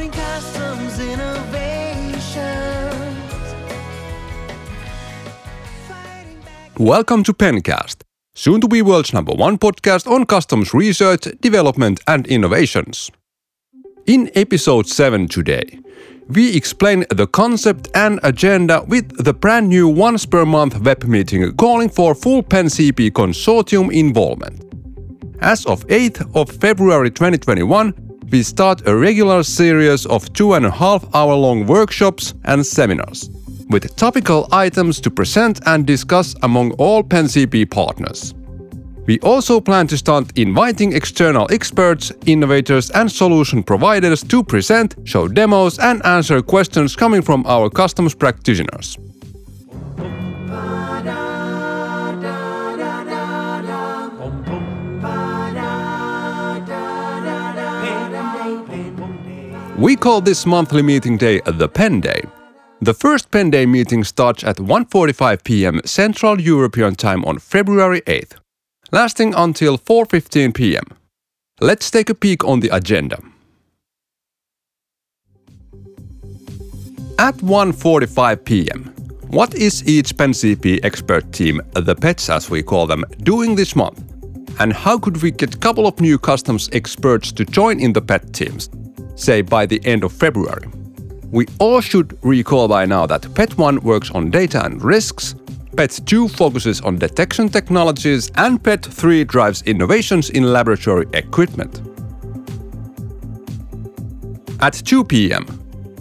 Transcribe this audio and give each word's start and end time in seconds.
promoting 0.00 0.10
customs 0.10 0.98
innovations. 0.98 1.54
Welcome 6.78 7.22
to 7.24 7.34
Pencast, 7.34 8.02
soon 8.34 8.60
to 8.60 8.68
be 8.68 8.82
world's 8.82 9.12
number 9.12 9.32
one 9.32 9.58
podcast 9.58 10.10
on 10.10 10.24
customs 10.24 10.72
research, 10.72 11.28
development, 11.40 12.00
and 12.06 12.26
innovations. 12.26 13.10
In 14.06 14.30
episode 14.34 14.86
7 14.86 15.28
today, 15.28 15.78
we 16.28 16.56
explain 16.56 17.04
the 17.10 17.26
concept 17.26 17.88
and 17.94 18.20
agenda 18.22 18.82
with 18.86 19.24
the 19.24 19.34
brand 19.34 19.68
new 19.68 19.88
once 19.88 20.24
per 20.24 20.46
month 20.46 20.80
web 20.80 21.04
meeting 21.04 21.54
calling 21.56 21.90
for 21.90 22.14
full 22.14 22.42
PenCP 22.42 23.10
consortium 23.10 23.92
involvement. 23.92 24.64
As 25.42 25.66
of 25.66 25.86
8th 25.88 26.34
of 26.34 26.50
February 26.50 27.10
2021, 27.10 28.09
we 28.30 28.42
start 28.44 28.86
a 28.86 28.96
regular 28.96 29.42
series 29.42 30.06
of 30.06 30.32
two 30.32 30.54
and 30.54 30.64
a 30.64 30.70
half 30.70 31.04
hour 31.14 31.34
long 31.34 31.66
workshops 31.66 32.34
and 32.44 32.64
seminars, 32.64 33.28
with 33.68 33.96
topical 33.96 34.46
items 34.52 35.00
to 35.00 35.10
present 35.10 35.60
and 35.66 35.86
discuss 35.86 36.36
among 36.42 36.72
all 36.72 37.02
PenCP 37.02 37.70
partners. 37.70 38.34
We 39.06 39.18
also 39.20 39.60
plan 39.60 39.88
to 39.88 39.98
start 39.98 40.38
inviting 40.38 40.92
external 40.92 41.48
experts, 41.50 42.12
innovators, 42.26 42.90
and 42.90 43.10
solution 43.10 43.64
providers 43.64 44.22
to 44.24 44.44
present, 44.44 44.94
show 45.04 45.26
demos, 45.26 45.78
and 45.80 46.04
answer 46.06 46.40
questions 46.40 46.94
coming 46.94 47.22
from 47.22 47.44
our 47.46 47.68
customs 47.68 48.14
practitioners. 48.14 48.96
We 59.80 59.96
call 59.96 60.20
this 60.20 60.44
monthly 60.44 60.82
meeting 60.82 61.16
day 61.16 61.40
the 61.46 61.66
Pen 61.66 62.02
Day. 62.02 62.22
The 62.82 62.92
first 62.92 63.30
Pen 63.30 63.50
Day 63.50 63.64
meeting 63.64 64.04
starts 64.04 64.44
at 64.44 64.56
1:45 64.58 65.42
p.m. 65.42 65.80
Central 65.86 66.38
European 66.38 66.94
Time 66.94 67.24
on 67.24 67.38
February 67.38 68.02
8th, 68.02 68.32
lasting 68.92 69.34
until 69.34 69.78
4:15 69.78 70.52
p.m. 70.52 70.84
Let's 71.62 71.90
take 71.90 72.10
a 72.10 72.14
peek 72.14 72.44
on 72.44 72.60
the 72.60 72.68
agenda. 72.68 73.22
At 77.18 77.36
1:45 77.36 78.44
p.m., 78.44 78.92
what 79.30 79.54
is 79.54 79.82
each 79.88 80.14
PenCP 80.14 80.80
expert 80.82 81.32
team, 81.32 81.62
the 81.72 81.94
PETs 81.94 82.28
as 82.28 82.50
we 82.50 82.62
call 82.62 82.86
them, 82.86 83.04
doing 83.22 83.56
this 83.56 83.74
month? 83.74 84.02
And 84.58 84.74
how 84.74 84.98
could 84.98 85.22
we 85.22 85.30
get 85.30 85.54
a 85.54 85.58
couple 85.58 85.86
of 85.86 86.00
new 86.00 86.18
customs 86.18 86.68
experts 86.72 87.32
to 87.32 87.44
join 87.46 87.80
in 87.80 87.94
the 87.94 88.02
PET 88.02 88.34
teams? 88.34 88.68
Say 89.20 89.42
by 89.42 89.66
the 89.66 89.80
end 89.84 90.04
of 90.04 90.12
February. 90.12 90.68
We 91.30 91.46
all 91.58 91.80
should 91.80 92.18
recall 92.22 92.66
by 92.66 92.86
now 92.86 93.06
that 93.06 93.22
PET1 93.22 93.82
works 93.82 94.10
on 94.10 94.30
data 94.30 94.64
and 94.64 94.82
risks, 94.82 95.34
PET2 95.76 96.30
focuses 96.30 96.80
on 96.80 96.98
detection 96.98 97.48
technologies, 97.48 98.30
and 98.34 98.60
PET3 98.62 99.26
drives 99.26 99.62
innovations 99.62 100.30
in 100.30 100.52
laboratory 100.52 101.06
equipment. 101.12 101.80
At 104.60 104.74
2 104.74 105.04
pm, 105.04 105.46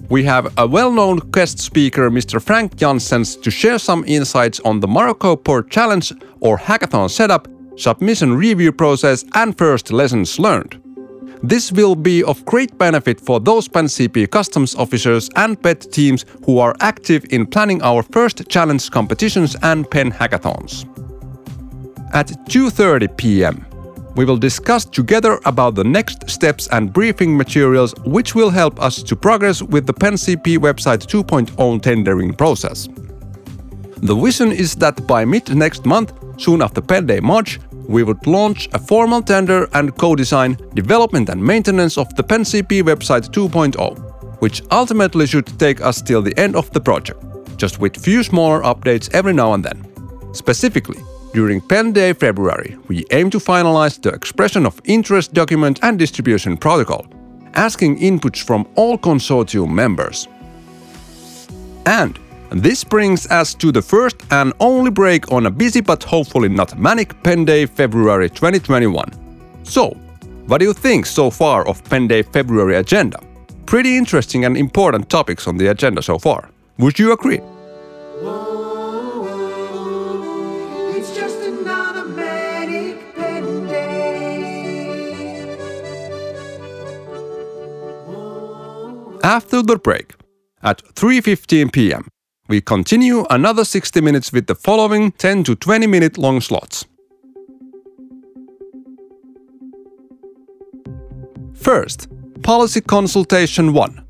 we 0.09 0.23
have 0.23 0.51
a 0.57 0.67
well 0.67 0.91
known 0.91 1.19
guest 1.29 1.59
speaker, 1.59 2.09
Mr. 2.09 2.41
Frank 2.41 2.75
Janssens, 2.75 3.35
to 3.43 3.51
share 3.51 3.77
some 3.77 4.03
insights 4.05 4.59
on 4.61 4.79
the 4.79 4.87
Morocco 4.87 5.35
Port 5.35 5.69
Challenge 5.69 6.11
or 6.39 6.57
hackathon 6.57 7.09
setup, 7.09 7.47
submission 7.77 8.33
review 8.33 8.71
process, 8.71 9.23
and 9.35 9.55
first 9.57 9.91
lessons 9.91 10.39
learned. 10.39 10.81
This 11.41 11.71
will 11.71 11.95
be 11.95 12.21
of 12.23 12.43
great 12.43 12.77
benefit 12.77 13.21
for 13.21 13.39
those 13.39 13.69
PenCP 13.69 14.29
customs 14.29 14.75
officers 14.75 15.29
and 15.37 15.61
PET 15.61 15.89
teams 15.91 16.25
who 16.45 16.59
are 16.59 16.75
active 16.81 17.25
in 17.29 17.45
planning 17.45 17.81
our 17.81 18.03
first 18.03 18.49
challenge 18.49 18.91
competitions 18.91 19.55
and 19.63 19.89
pen 19.89 20.11
hackathons. 20.11 20.85
At 22.13 22.27
2:30 22.49 23.15
p.m., 23.15 23.65
we 24.15 24.25
will 24.25 24.37
discuss 24.37 24.83
together 24.83 25.39
about 25.45 25.75
the 25.75 25.83
next 25.83 26.29
steps 26.29 26.67
and 26.71 26.91
briefing 26.91 27.37
materials 27.37 27.93
which 28.05 28.35
will 28.35 28.49
help 28.49 28.81
us 28.81 29.01
to 29.03 29.15
progress 29.15 29.61
with 29.61 29.85
the 29.85 29.93
PenCP 29.93 30.57
website 30.57 31.05
2.0 31.07 31.81
tendering 31.81 32.33
process. 32.33 32.89
The 34.01 34.15
vision 34.15 34.51
is 34.51 34.75
that 34.75 35.07
by 35.07 35.23
mid 35.23 35.55
next 35.55 35.85
month, 35.85 36.11
soon 36.37 36.61
after 36.61 36.81
Pen 36.81 37.05
Day 37.05 37.21
March, 37.21 37.59
we 37.89 38.03
would 38.03 38.27
launch 38.27 38.69
a 38.73 38.79
formal 38.79 39.19
tender 39.21 39.67
and 39.73 39.97
co-design, 39.97 40.55
development 40.75 41.27
and 41.27 41.43
maintenance 41.43 41.97
of 41.97 42.15
the 42.15 42.23
PenCP 42.23 42.83
website 42.83 43.29
2.0, 43.31 44.41
which 44.41 44.61
ultimately 44.71 45.25
should 45.25 45.47
take 45.57 45.81
us 45.81 45.99
till 45.99 46.21
the 46.21 46.37
end 46.37 46.55
of 46.55 46.69
the 46.71 46.79
project, 46.79 47.19
just 47.57 47.79
with 47.79 47.97
few 47.97 48.21
smaller 48.21 48.61
updates 48.61 49.11
every 49.15 49.33
now 49.33 49.53
and 49.53 49.65
then. 49.65 49.83
Specifically, 50.33 50.99
during 51.33 51.59
Pen 51.61 51.91
Day 51.91 52.13
February, 52.13 52.77
we 52.87 53.05
aim 53.09 53.31
to 53.31 53.39
finalize 53.39 53.99
the 53.99 54.09
expression 54.09 54.67
of 54.67 54.79
interest 54.85 55.33
document 55.33 55.79
and 55.81 55.97
distribution 55.97 56.57
protocol, 56.57 57.07
asking 57.55 57.97
inputs 57.97 58.43
from 58.43 58.67
all 58.75 58.99
consortium 58.99 59.71
members. 59.71 60.27
And 61.87 62.19
this 62.51 62.83
brings 62.83 63.27
us 63.27 63.53
to 63.55 63.71
the 63.71 63.81
first 63.81 64.15
and 64.31 64.53
only 64.59 64.89
break 64.91 65.31
on 65.31 65.45
a 65.45 65.51
busy 65.51 65.81
but 65.81 66.03
hopefully 66.03 66.49
not 66.49 66.77
manic 66.77 67.21
Pen 67.23 67.45
Day 67.45 67.65
February 67.65 68.29
2021. 68.29 69.11
So, 69.63 69.95
what 70.47 70.57
do 70.57 70.65
you 70.65 70.73
think 70.73 71.05
so 71.05 71.29
far 71.29 71.67
of 71.67 71.83
Pen 71.83 72.07
Day 72.07 72.23
February 72.23 72.75
agenda? 72.75 73.19
Pretty 73.65 73.97
interesting 73.97 74.45
and 74.45 74.57
important 74.57 75.09
topics 75.09 75.47
on 75.47 75.57
the 75.57 75.67
agenda 75.67 76.01
so 76.01 76.17
far. 76.17 76.49
Would 76.79 76.97
you 76.97 77.11
agree? 77.13 77.39
It's 80.97 81.15
just 81.15 81.39
another 81.41 82.05
manic 82.05 83.15
pen 83.15 83.67
day. 83.67 85.55
After 89.23 89.61
the 89.61 89.77
break, 89.77 90.15
at 90.63 90.81
3:15 90.95 91.71
p.m., 91.71 92.07
we 92.49 92.59
continue 92.59 93.25
another 93.29 93.63
60 93.63 94.01
minutes 94.01 94.33
with 94.33 94.47
the 94.47 94.55
following 94.55 95.11
10 95.13 95.43
to 95.45 95.55
20 95.55 95.87
minute 95.87 96.17
long 96.17 96.41
slots. 96.41 96.85
First, 101.53 102.07
Policy 102.41 102.81
Consultation 102.81 103.73
1 103.73 104.05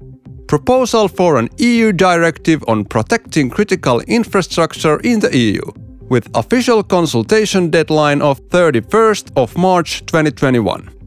Proposal 0.48 1.08
for 1.10 1.38
an 1.38 1.50
EU 1.58 1.92
directive 1.92 2.64
on 2.68 2.86
protecting 2.86 3.50
critical 3.50 4.00
infrastructure 4.08 5.00
in 5.02 5.20
the 5.20 5.38
EU, 5.38 5.62
with 6.10 6.28
official 6.34 6.82
consultation 6.82 7.70
deadline 7.70 8.22
of 8.22 8.40
31st 8.50 9.32
of 9.36 9.56
March 9.58 10.06
2021. 10.06 10.99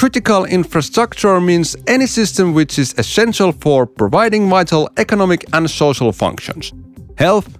Critical 0.00 0.46
infrastructure 0.46 1.38
means 1.42 1.76
any 1.86 2.06
system 2.06 2.54
which 2.54 2.78
is 2.78 2.94
essential 2.96 3.52
for 3.52 3.84
providing 3.84 4.48
vital 4.48 4.88
economic 4.96 5.44
and 5.52 5.68
social 5.70 6.10
functions 6.10 6.72
health, 7.18 7.58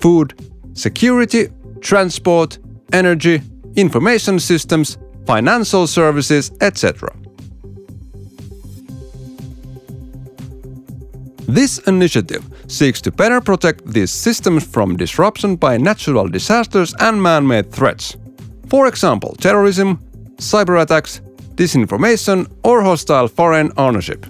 food, 0.00 0.32
security, 0.72 1.48
transport, 1.82 2.58
energy, 2.94 3.42
information 3.76 4.40
systems, 4.40 4.96
financial 5.26 5.86
services, 5.86 6.50
etc. 6.62 7.10
This 11.46 11.76
initiative 11.80 12.42
seeks 12.68 13.02
to 13.02 13.10
better 13.10 13.38
protect 13.42 13.84
these 13.84 14.10
systems 14.10 14.64
from 14.64 14.96
disruption 14.96 15.56
by 15.56 15.76
natural 15.76 16.26
disasters 16.26 16.94
and 17.00 17.22
man 17.22 17.46
made 17.46 17.70
threats. 17.70 18.16
For 18.70 18.86
example, 18.86 19.36
terrorism, 19.38 19.98
cyber 20.38 20.80
attacks, 20.80 21.20
disinformation, 21.62 22.46
or 22.62 22.82
hostile 22.82 23.28
foreign 23.28 23.70
ownership. 23.76 24.26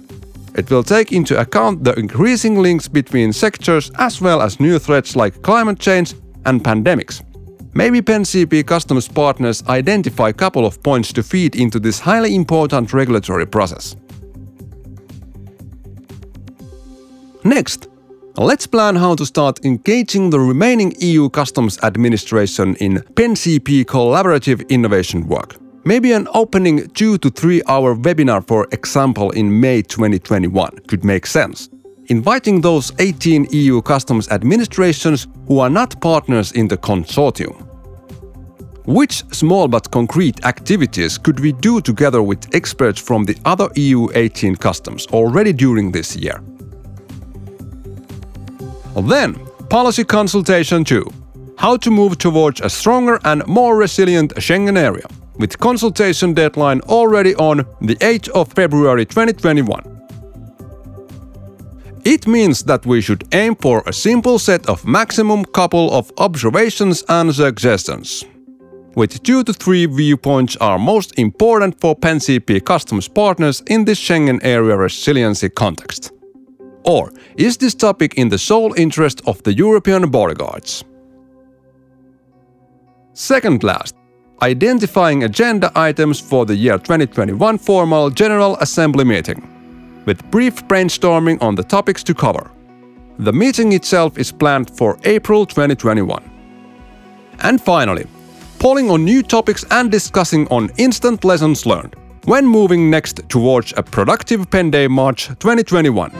It 0.55 0.69
will 0.69 0.83
take 0.83 1.11
into 1.11 1.39
account 1.39 1.83
the 1.83 1.93
increasing 1.93 2.61
links 2.61 2.87
between 2.87 3.33
sectors 3.33 3.91
as 3.97 4.21
well 4.21 4.41
as 4.41 4.59
new 4.59 4.77
threats 4.79 5.15
like 5.15 5.41
climate 5.41 5.79
change 5.79 6.13
and 6.45 6.63
pandemics. 6.63 7.23
Maybe 7.73 8.01
PenCP 8.01 8.67
customs 8.67 9.07
partners 9.07 9.63
identify 9.67 10.29
a 10.29 10.33
couple 10.33 10.65
of 10.65 10.81
points 10.83 11.11
to 11.13 11.23
feed 11.23 11.55
into 11.55 11.79
this 11.79 11.99
highly 11.99 12.35
important 12.35 12.93
regulatory 12.93 13.47
process. 13.47 13.95
Next, 17.43 17.87
let's 18.37 18.67
plan 18.67 18.95
how 18.95 19.15
to 19.15 19.25
start 19.25 19.65
engaging 19.65 20.29
the 20.29 20.39
remaining 20.39 20.93
EU 20.99 21.29
customs 21.29 21.79
administration 21.81 22.75
in 22.75 22.99
PenCP 23.15 23.85
collaborative 23.85 24.69
innovation 24.69 25.27
work. 25.27 25.62
Maybe 25.85 26.13
an 26.13 26.29
opening 26.33 26.87
2 26.89 27.17
to 27.17 27.29
3 27.29 27.61
hour 27.67 27.93
webinar, 27.95 28.47
for 28.47 28.67
example, 28.71 29.31
in 29.31 29.59
May 29.59 29.81
2021 29.81 30.79
could 30.87 31.03
make 31.03 31.25
sense. 31.25 31.69
Inviting 32.07 32.61
those 32.61 32.93
18 32.99 33.47
EU 33.51 33.81
customs 33.81 34.29
administrations 34.29 35.27
who 35.47 35.59
are 35.59 35.69
not 35.69 35.99
partners 35.99 36.53
in 36.53 36.69
the 36.69 36.77
consortium. 36.77 37.67
Which 38.85 39.23
small 39.31 39.67
but 39.67 39.91
concrete 39.91 40.45
activities 40.45 41.17
could 41.17 41.39
we 41.41 41.51
do 41.51 41.81
together 41.81 42.21
with 42.21 42.53
experts 42.55 43.01
from 43.01 43.25
the 43.25 43.37
other 43.43 43.69
EU 43.75 44.07
18 44.13 44.55
customs 44.55 45.05
already 45.07 45.51
during 45.51 45.91
this 45.91 46.15
year? 46.15 46.41
Then, 48.95 49.35
policy 49.69 50.05
consultation 50.05 50.85
2 50.85 51.11
How 51.57 51.77
to 51.77 51.91
move 51.91 52.17
towards 52.17 52.61
a 52.61 52.69
stronger 52.69 53.19
and 53.25 53.45
more 53.47 53.75
resilient 53.75 54.33
Schengen 54.35 54.77
area, 54.77 55.07
with 55.37 55.59
consultation 55.59 56.33
deadline 56.33 56.81
already 56.81 57.35
on 57.35 57.65
the 57.81 57.95
8th 57.95 58.29
of 58.29 58.51
February 58.53 59.05
2021. 59.05 59.93
It 62.05 62.27
means 62.27 62.63
that 62.63 62.85
we 62.85 63.01
should 63.01 63.23
aim 63.33 63.55
for 63.55 63.81
a 63.85 63.93
simple 63.93 64.37
set 64.37 64.67
of 64.67 64.85
maximum 64.85 65.45
couple 65.45 65.93
of 65.93 66.11
observations 66.17 67.03
and 67.07 67.33
suggestions. 67.33 68.25
With 68.95 69.23
two 69.23 69.43
to 69.45 69.53
three 69.53 69.85
viewpoints 69.87 70.57
are 70.57 70.77
most 70.77 71.17
important 71.17 71.79
for 71.79 71.95
PenCP 71.95 72.63
customs 72.65 73.07
partners 73.07 73.63
in 73.67 73.85
this 73.85 73.99
Schengen 73.99 74.39
area 74.43 74.77
resiliency 74.77 75.49
context. 75.49 76.11
Or 76.85 77.11
is 77.37 77.57
this 77.57 77.73
topic 77.73 78.15
in 78.15 78.29
the 78.29 78.37
sole 78.37 78.73
interest 78.73 79.21
of 79.25 79.41
the 79.43 79.53
European 79.53 80.11
border 80.11 80.35
guards? 80.35 80.83
Second 83.13 83.63
last, 83.63 83.95
identifying 84.43 85.23
agenda 85.23 85.71
items 85.73 86.19
for 86.19 86.45
the 86.45 86.53
year 86.53 86.77
2021 86.77 87.57
formal 87.57 88.09
General 88.09 88.57
Assembly 88.57 89.05
meeting 89.05 89.41
with 90.05 90.29
brief 90.31 90.67
brainstorming 90.67 91.41
on 91.41 91.55
the 91.55 91.63
topics 91.63 92.03
to 92.03 92.13
cover. 92.13 92.51
The 93.19 93.31
meeting 93.31 93.71
itself 93.71 94.17
is 94.17 94.33
planned 94.33 94.69
for 94.69 94.99
April 95.05 95.45
2021. 95.45 96.21
And 97.39 97.61
finally, 97.61 98.05
polling 98.59 98.89
on 98.89 99.05
new 99.05 99.23
topics 99.23 99.63
and 99.71 99.89
discussing 99.89 100.45
on 100.49 100.69
instant 100.77 101.23
lessons 101.23 101.65
learned 101.65 101.95
when 102.25 102.45
moving 102.45 102.89
next 102.89 103.21
towards 103.29 103.73
a 103.77 103.83
productive 103.83 104.51
Pen 104.51 104.69
Day 104.69 104.89
March 104.89 105.27
2021. 105.39 106.11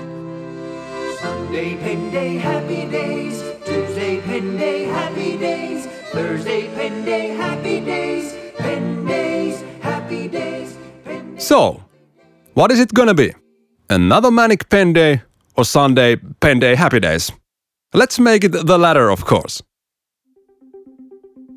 Sunday 1.19 1.75
pen 1.75 2.09
day 2.09 2.37
happy 2.37 2.89
days. 2.89 3.43
Tuesday 3.65 4.21
pen 4.21 4.55
day 4.55 4.85
happy 4.85 5.37
days. 5.37 5.87
Thursday 6.13 6.67
pen 6.75 7.03
day 7.03 7.32
So, 11.43 11.83
what 12.53 12.71
is 12.71 12.79
it 12.79 12.93
gonna 12.93 13.13
be? 13.13 13.33
Another 13.89 14.31
manic 14.31 14.69
pen 14.69 14.93
day 14.93 15.23
or 15.57 15.65
Sunday 15.65 16.15
pen 16.39 16.59
day 16.59 16.73
happy 16.75 17.01
days? 17.01 17.33
Let's 17.93 18.17
make 18.17 18.45
it 18.45 18.53
the 18.53 18.77
latter, 18.77 19.09
of 19.09 19.25
course. 19.25 19.61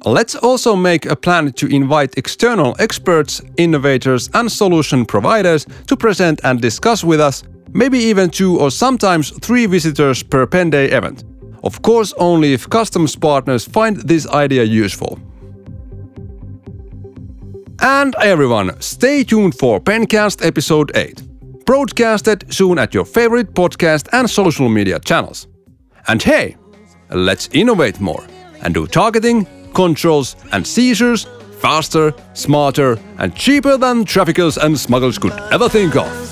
Let's 0.04 0.34
also 0.34 0.74
make 0.74 1.06
a 1.06 1.14
plan 1.14 1.52
to 1.52 1.66
invite 1.68 2.18
external 2.18 2.74
experts, 2.80 3.40
innovators, 3.58 4.28
and 4.34 4.50
solution 4.50 5.06
providers 5.06 5.66
to 5.86 5.96
present 5.96 6.40
and 6.42 6.60
discuss 6.60 7.04
with 7.04 7.20
us, 7.20 7.44
maybe 7.72 7.98
even 7.98 8.30
two 8.30 8.58
or 8.58 8.72
sometimes 8.72 9.30
three 9.38 9.66
visitors 9.66 10.20
per 10.20 10.46
pen 10.46 10.70
day 10.70 10.90
event. 10.90 11.22
Of 11.62 11.82
course, 11.82 12.12
only 12.18 12.52
if 12.54 12.68
customs 12.68 13.14
partners 13.14 13.64
find 13.64 13.96
this 14.08 14.26
idea 14.26 14.64
useful. 14.64 15.20
And 17.80 18.14
everyone, 18.16 18.80
stay 18.80 19.24
tuned 19.24 19.58
for 19.58 19.80
Pencast 19.80 20.44
episode 20.44 20.96
8 20.96 21.22
broadcasted 21.66 22.44
soon 22.54 22.78
at 22.78 22.94
your 22.94 23.04
favorite 23.04 23.52
podcast 23.52 24.08
and 24.12 24.30
social 24.30 24.68
media 24.68 25.00
channels. 25.00 25.48
And 26.06 26.22
hey, 26.22 26.56
let's 27.10 27.48
innovate 27.52 28.00
more 28.00 28.24
and 28.62 28.72
do 28.72 28.86
targeting, 28.86 29.46
controls, 29.74 30.36
and 30.52 30.64
seizures 30.64 31.26
faster, 31.58 32.14
smarter, 32.34 32.98
and 33.18 33.34
cheaper 33.34 33.76
than 33.76 34.04
traffickers 34.04 34.56
and 34.58 34.78
smugglers 34.78 35.18
could 35.18 35.32
ever 35.50 35.68
think 35.68 35.96
of. 35.96 36.25